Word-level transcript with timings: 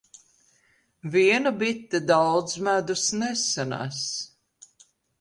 Viena 1.11 1.51
bite 1.59 1.99
daudz 2.11 2.51
medus 2.65 3.05
nesanes. 3.19 4.01